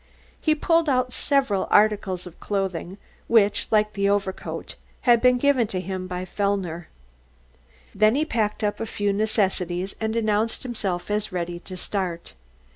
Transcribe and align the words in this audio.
He 0.41 0.55
pulled 0.55 0.89
out 0.89 1.13
several 1.13 1.65
other 1.65 1.73
articles 1.75 2.25
of 2.25 2.39
clothing, 2.39 2.97
which, 3.27 3.67
like 3.69 3.93
the 3.93 4.09
overcoat, 4.09 4.73
had 5.01 5.21
been 5.21 5.37
given 5.37 5.67
to 5.67 5.79
him 5.79 6.07
by 6.07 6.25
Fellner. 6.25 6.87
Then 7.93 8.15
he 8.15 8.25
packed 8.25 8.63
up 8.63 8.79
a 8.79 8.87
few 8.87 9.13
necessities 9.13 9.95
and 10.01 10.15
announced 10.15 10.63
himself 10.63 11.11
as 11.11 11.31
ready 11.31 11.59
to 11.59 11.77
start. 11.77 12.33